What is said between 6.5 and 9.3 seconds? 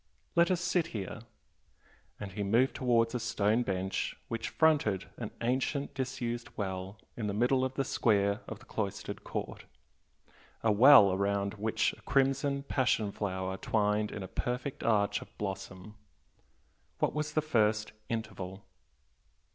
well in the middle square of the cloistered